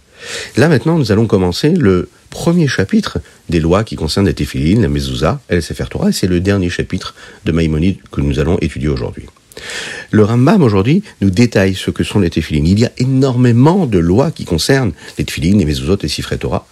Là, 0.57 0.67
maintenant, 0.67 0.97
nous 0.97 1.11
allons 1.11 1.25
commencer 1.25 1.69
le 1.69 2.09
premier 2.29 2.67
chapitre 2.67 3.19
des 3.49 3.59
lois 3.59 3.83
qui 3.83 3.95
concernent 3.95 4.27
les 4.27 4.33
téphilines, 4.33 4.81
la 4.81 4.87
mezouza 4.87 5.41
et 5.49 5.61
sefer 5.61 5.85
Torah, 5.89 6.09
et 6.09 6.13
c'est 6.13 6.27
le 6.27 6.39
dernier 6.39 6.69
chapitre 6.69 7.15
de 7.45 7.51
Maïmonide 7.51 7.97
que 8.11 8.21
nous 8.21 8.39
allons 8.39 8.57
étudier 8.61 8.89
aujourd'hui. 8.89 9.25
Le 10.11 10.23
Rambam 10.23 10.63
aujourd'hui 10.63 11.03
nous 11.21 11.29
détaille 11.29 11.75
ce 11.75 11.91
que 11.91 12.03
sont 12.03 12.19
les 12.19 12.29
téphilines. 12.29 12.67
Il 12.67 12.79
y 12.79 12.85
a 12.85 12.91
énormément 12.97 13.85
de 13.85 13.99
lois 13.99 14.31
qui 14.31 14.45
concernent 14.45 14.93
les 15.17 15.25
téphilines, 15.25 15.59
les 15.59 15.65
mezuzot 15.65 15.97
et 15.97 16.07
les 16.07 16.37
Torah. 16.37 16.65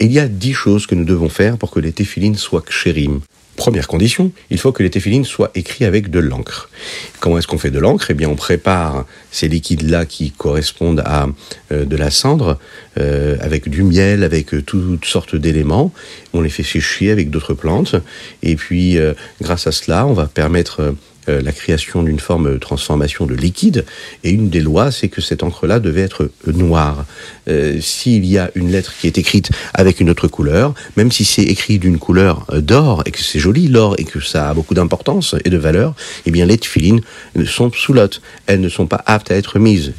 Et 0.00 0.04
il 0.04 0.12
y 0.12 0.18
a 0.18 0.28
dix 0.28 0.52
choses 0.52 0.86
que 0.86 0.94
nous 0.94 1.04
devons 1.04 1.28
faire 1.28 1.56
pour 1.56 1.70
que 1.70 1.80
les 1.80 1.92
téphilines 1.92 2.36
soient 2.36 2.62
kshérim, 2.62 3.20
Première 3.58 3.88
condition, 3.88 4.30
il 4.50 4.58
faut 4.58 4.70
que 4.70 4.84
les 4.84 4.88
téphilines 4.88 5.24
soient 5.24 5.50
écrits 5.56 5.84
avec 5.84 6.10
de 6.10 6.20
l'encre. 6.20 6.70
Comment 7.18 7.38
est-ce 7.38 7.48
qu'on 7.48 7.58
fait 7.58 7.72
de 7.72 7.80
l'encre? 7.80 8.06
Eh 8.12 8.14
bien, 8.14 8.28
on 8.28 8.36
prépare 8.36 9.04
ces 9.32 9.48
liquides-là 9.48 10.06
qui 10.06 10.30
correspondent 10.30 11.02
à 11.04 11.26
euh, 11.72 11.84
de 11.84 11.96
la 11.96 12.12
cendre, 12.12 12.60
euh, 12.98 13.36
avec 13.40 13.68
du 13.68 13.82
miel, 13.82 14.22
avec 14.22 14.54
euh, 14.54 14.62
toutes 14.62 15.04
sortes 15.06 15.34
d'éléments. 15.34 15.92
On 16.34 16.40
les 16.40 16.50
fait 16.50 16.62
sécher 16.62 17.10
avec 17.10 17.30
d'autres 17.30 17.52
plantes. 17.52 17.96
Et 18.44 18.54
puis, 18.54 18.96
grâce 19.42 19.66
à 19.66 19.72
cela, 19.72 20.06
on 20.06 20.12
va 20.12 20.26
permettre 20.26 20.94
euh, 21.28 21.42
la 21.42 21.52
création 21.52 22.02
d'une 22.02 22.20
forme 22.20 22.52
de 22.52 22.58
transformation 22.58 23.26
de 23.26 23.34
liquide. 23.34 23.84
Et 24.24 24.30
une 24.30 24.48
des 24.48 24.60
lois, 24.60 24.90
c'est 24.90 25.08
que 25.08 25.20
cette 25.20 25.42
encre-là 25.42 25.80
devait 25.80 26.02
être 26.02 26.30
noire. 26.46 27.04
Euh, 27.48 27.80
s'il 27.80 28.24
y 28.24 28.38
a 28.38 28.50
une 28.54 28.70
lettre 28.70 28.94
qui 28.98 29.06
est 29.06 29.18
écrite 29.18 29.50
avec 29.74 30.00
une 30.00 30.10
autre 30.10 30.28
couleur, 30.28 30.74
même 30.96 31.12
si 31.12 31.24
c'est 31.24 31.42
écrit 31.42 31.78
d'une 31.78 31.98
couleur 31.98 32.46
euh, 32.50 32.60
d'or 32.60 33.02
et 33.06 33.10
que 33.10 33.20
c'est 33.20 33.38
joli 33.38 33.68
l'or 33.68 33.94
et 33.98 34.04
que 34.04 34.20
ça 34.20 34.50
a 34.50 34.54
beaucoup 34.54 34.74
d'importance 34.74 35.34
et 35.44 35.50
de 35.50 35.58
valeur, 35.58 35.94
eh 36.26 36.30
bien 36.30 36.46
les 36.46 36.58
tefilines 36.58 37.00
sont 37.46 37.70
sous 37.72 37.92
lotte. 37.92 38.20
Elles 38.46 38.60
ne 38.60 38.68
sont 38.68 38.86
pas 38.86 39.02
aptes 39.06 39.30
à 39.30 39.36
être 39.36 39.58
mises. 39.58 39.92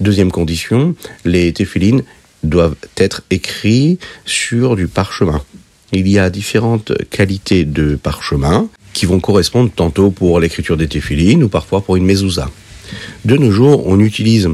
Deuxième 0.00 0.30
condition, 0.30 0.94
les 1.24 1.52
téphilines 1.52 2.02
doivent 2.42 2.76
être 2.96 3.22
écrits 3.30 3.98
sur 4.24 4.76
du 4.76 4.88
parchemin. 4.88 5.42
Il 5.92 6.08
y 6.08 6.18
a 6.18 6.30
différentes 6.30 6.92
qualités 7.10 7.64
de 7.64 7.96
parchemin 7.96 8.68
qui 8.94 9.04
vont 9.04 9.20
correspondre 9.20 9.70
tantôt 9.74 10.10
pour 10.10 10.40
l'écriture 10.40 10.78
des 10.78 10.88
téphilines 10.88 11.44
ou 11.44 11.48
parfois 11.48 11.82
pour 11.82 11.96
une 11.96 12.06
mezouza. 12.06 12.50
De 13.26 13.36
nos 13.36 13.50
jours, 13.50 13.86
on 13.86 14.00
utilise 14.00 14.48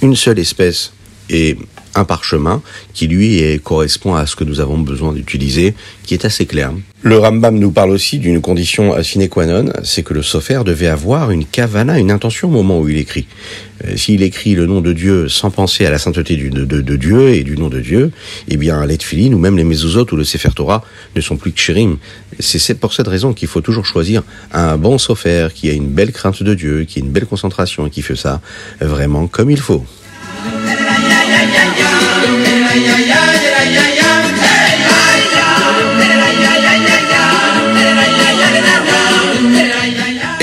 une 0.00 0.16
seule 0.16 0.40
espèce 0.40 0.92
et 1.30 1.56
un 1.94 2.04
parchemin 2.04 2.62
qui 2.94 3.06
lui 3.06 3.60
correspond 3.62 4.14
à 4.14 4.26
ce 4.26 4.36
que 4.36 4.44
nous 4.44 4.60
avons 4.60 4.78
besoin 4.78 5.12
d'utiliser, 5.12 5.74
qui 6.04 6.14
est 6.14 6.24
assez 6.24 6.46
clair. 6.46 6.72
Le 7.04 7.18
Rambam 7.18 7.58
nous 7.58 7.72
parle 7.72 7.90
aussi 7.90 8.18
d'une 8.18 8.40
condition 8.40 9.02
sine 9.02 9.28
qua 9.28 9.44
non, 9.44 9.72
c'est 9.82 10.04
que 10.04 10.14
le 10.14 10.22
sofer 10.22 10.62
devait 10.64 10.86
avoir 10.86 11.32
une 11.32 11.44
kavana, 11.44 11.98
une 11.98 12.12
intention 12.12 12.48
au 12.48 12.52
moment 12.52 12.78
où 12.78 12.88
il 12.88 12.96
écrit. 12.96 13.26
Euh, 13.84 13.96
s'il 13.96 14.22
écrit 14.22 14.54
le 14.54 14.66
nom 14.66 14.80
de 14.80 14.92
Dieu 14.92 15.28
sans 15.28 15.50
penser 15.50 15.84
à 15.84 15.90
la 15.90 15.98
sainteté 15.98 16.36
de, 16.36 16.96
Dieu 16.96 17.30
et 17.30 17.42
du 17.42 17.56
nom 17.56 17.68
de 17.68 17.80
Dieu, 17.80 18.12
eh 18.48 18.56
bien 18.56 18.86
les 18.86 18.98
ou 19.32 19.38
même 19.38 19.56
les 19.56 19.64
mezuzot 19.64 20.06
ou 20.12 20.16
le 20.16 20.22
sefer 20.22 20.50
Torah 20.54 20.84
ne 21.16 21.20
sont 21.20 21.36
plus 21.36 21.50
que 21.50 21.56
kshérim. 21.56 21.98
C'est 22.38 22.78
pour 22.78 22.92
cette 22.92 23.08
raison 23.08 23.32
qu'il 23.32 23.48
faut 23.48 23.60
toujours 23.60 23.84
choisir 23.84 24.22
un 24.52 24.76
bon 24.76 24.96
sofer 24.96 25.48
qui 25.52 25.68
a 25.70 25.72
une 25.72 25.88
belle 25.88 26.12
crainte 26.12 26.42
de 26.42 26.54
Dieu, 26.54 26.84
qui 26.84 27.00
a 27.00 27.02
une 27.02 27.10
belle 27.10 27.26
concentration 27.26 27.86
et 27.86 27.90
qui 27.90 28.02
fait 28.02 28.16
ça 28.16 28.40
vraiment 28.80 29.26
comme 29.26 29.50
il 29.50 29.60
faut. 29.60 29.84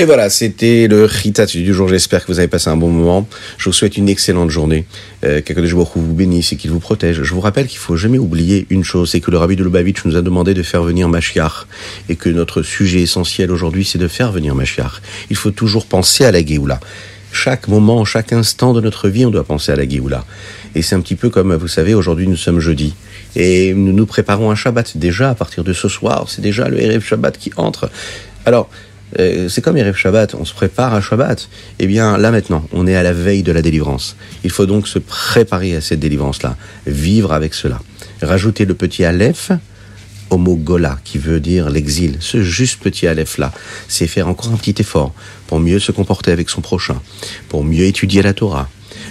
Et 0.00 0.04
voilà, 0.04 0.30
c'était 0.30 0.86
le 0.88 1.04
Ritat 1.04 1.44
du 1.44 1.74
jour. 1.74 1.86
J'espère 1.86 2.24
que 2.24 2.32
vous 2.32 2.38
avez 2.38 2.48
passé 2.48 2.70
un 2.70 2.76
bon 2.78 2.88
moment. 2.88 3.28
Je 3.58 3.66
vous 3.66 3.72
souhaite 3.74 3.98
une 3.98 4.08
excellente 4.08 4.48
journée. 4.48 4.86
Euh, 5.24 5.42
de 5.42 5.66
vous 5.66 6.14
bénisse 6.14 6.52
et 6.52 6.56
qu'il 6.56 6.70
vous 6.70 6.80
protège. 6.80 7.22
Je 7.22 7.34
vous 7.34 7.40
rappelle 7.40 7.66
qu'il 7.66 7.78
faut 7.78 7.96
jamais 7.96 8.16
oublier 8.16 8.66
une 8.70 8.82
chose, 8.82 9.10
c'est 9.10 9.20
que 9.20 9.30
le 9.30 9.36
Rabbi 9.36 9.56
de 9.56 9.62
Lubavitch 9.62 10.06
nous 10.06 10.16
a 10.16 10.22
demandé 10.22 10.54
de 10.54 10.62
faire 10.62 10.84
venir 10.84 11.10
Mashiach. 11.10 11.66
Et 12.08 12.16
que 12.16 12.30
notre 12.30 12.62
sujet 12.62 13.02
essentiel 13.02 13.50
aujourd'hui, 13.50 13.84
c'est 13.84 13.98
de 13.98 14.08
faire 14.08 14.32
venir 14.32 14.54
Mashiach. 14.54 15.02
Il 15.28 15.36
faut 15.36 15.50
toujours 15.50 15.84
penser 15.84 16.24
à 16.24 16.32
la 16.32 16.42
Géoula. 16.42 16.80
Chaque 17.32 17.68
moment, 17.68 18.04
chaque 18.06 18.32
instant 18.32 18.72
de 18.72 18.80
notre 18.80 19.08
vie, 19.08 19.26
on 19.26 19.30
doit 19.30 19.44
penser 19.44 19.70
à 19.70 19.76
la 19.76 19.88
Géoula. 19.88 20.24
Et 20.74 20.82
c'est 20.82 20.94
un 20.94 21.00
petit 21.00 21.16
peu 21.16 21.30
comme, 21.30 21.54
vous 21.54 21.68
savez, 21.68 21.94
aujourd'hui 21.94 22.28
nous 22.28 22.36
sommes 22.36 22.60
jeudi. 22.60 22.94
Et 23.36 23.74
nous 23.74 23.92
nous 23.92 24.06
préparons 24.06 24.50
un 24.50 24.54
Shabbat 24.54 24.96
déjà 24.96 25.30
à 25.30 25.34
partir 25.34 25.64
de 25.64 25.72
ce 25.72 25.88
soir. 25.88 26.26
C'est 26.28 26.42
déjà 26.42 26.68
le 26.68 26.80
Erev 26.80 27.04
Shabbat 27.04 27.38
qui 27.38 27.50
entre. 27.56 27.90
Alors, 28.46 28.70
euh, 29.18 29.48
c'est 29.48 29.60
comme 29.60 29.76
Erev 29.76 29.96
Shabbat, 29.96 30.34
on 30.34 30.44
se 30.44 30.54
prépare 30.54 30.94
à 30.94 31.00
Shabbat. 31.00 31.48
Eh 31.78 31.86
bien, 31.86 32.16
là 32.16 32.30
maintenant, 32.30 32.66
on 32.72 32.86
est 32.86 32.94
à 32.94 33.02
la 33.02 33.12
veille 33.12 33.42
de 33.42 33.52
la 33.52 33.62
délivrance. 33.62 34.16
Il 34.44 34.50
faut 34.50 34.66
donc 34.66 34.86
se 34.86 34.98
préparer 34.98 35.74
à 35.74 35.80
cette 35.80 36.00
délivrance-là, 36.00 36.56
vivre 36.86 37.32
avec 37.32 37.54
cela. 37.54 37.80
Rajouter 38.22 38.64
le 38.64 38.74
petit 38.74 39.04
Aleph 39.04 39.50
au 40.30 40.38
mot 40.38 40.54
Gola, 40.54 40.98
qui 41.04 41.18
veut 41.18 41.40
dire 41.40 41.70
l'exil. 41.70 42.16
Ce 42.20 42.42
juste 42.42 42.80
petit 42.80 43.06
Aleph-là, 43.06 43.52
c'est 43.88 44.06
faire 44.06 44.28
encore 44.28 44.52
un 44.52 44.56
petit 44.56 44.76
effort 44.80 45.12
pour 45.48 45.58
mieux 45.58 45.80
se 45.80 45.90
comporter 45.90 46.30
avec 46.30 46.48
son 46.48 46.60
prochain, 46.60 47.00
pour 47.48 47.64
mieux 47.64 47.84
étudier 47.84 48.22
la 48.22 48.32
Torah, 48.32 48.68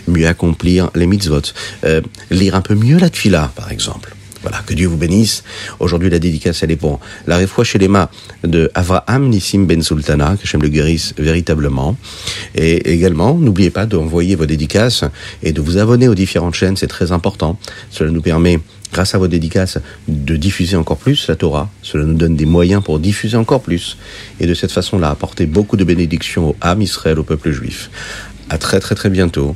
mieux 0.08 0.28
accomplir 0.28 0.90
les 0.96 1.08
mitzvot, 1.08 1.42
euh, 1.84 2.02
lire 2.32 2.56
un 2.56 2.62
peu 2.62 2.76
mieux 2.76 2.98
la 2.98 3.10
Tfila, 3.10 3.52
par 3.56 3.72
exemple. 3.72 4.16
Voilà, 4.42 4.60
que 4.66 4.74
Dieu 4.74 4.88
vous 4.88 4.96
bénisse. 4.96 5.44
Aujourd'hui, 5.80 6.10
la 6.10 6.20
dédicace, 6.20 6.64
elle 6.64 6.72
est 6.72 6.78
pour 6.78 7.02
la 7.28 7.36
réfoua 7.36 7.66
chez 7.66 7.78
les 7.78 7.90
mains 7.90 8.08
de 8.44 8.72
Avraham 8.74 9.28
Nissim 9.28 9.66
Ben 9.66 9.82
Sultana, 9.82 10.38
que 10.42 10.48
j'aime 10.48 10.62
le 10.62 10.70
guérisse 10.70 11.14
véritablement. 11.18 11.98
Et 12.56 12.94
également, 12.94 13.34
n'oubliez 13.34 13.70
pas 13.70 13.86
d'envoyer 13.86 14.36
vos 14.36 14.46
dédicaces 14.46 15.04
et 15.44 15.52
de 15.52 15.60
vous 15.60 15.78
abonner 15.78 16.08
aux 16.08 16.16
différentes 16.16 16.56
chaînes, 16.56 16.78
c'est 16.78 16.88
très 16.88 17.12
important. 17.12 17.60
Cela 17.92 18.12
nous 18.12 18.22
permet, 18.22 18.60
grâce 18.94 19.14
à 19.14 19.18
vos 19.18 19.28
dédicaces, 19.28 19.78
de 20.08 20.38
diffuser 20.38 20.78
encore 20.78 20.98
plus 20.98 21.28
la 21.28 21.36
Torah. 21.36 21.70
Cela 21.82 22.06
nous 22.06 22.14
donne 22.14 22.38
des 22.38 22.46
moyens 22.46 22.82
pour 22.82 23.00
diffuser 23.00 23.36
encore 23.36 23.62
plus. 23.62 23.98
Et 24.40 24.48
de 24.48 24.54
cette 24.54 24.72
façon-là, 24.72 25.10
apporter 25.10 25.48
beaucoup 25.48 25.76
de 25.76 25.84
bénédictions 25.84 26.52
au 26.52 26.56
âme 26.62 26.82
Israël, 26.82 27.20
au 27.20 27.24
peuple 27.24 27.52
juif. 27.52 27.90
À 28.50 28.58
très 28.58 28.80
très 28.80 28.96
très 28.96 29.10
bientôt 29.10 29.56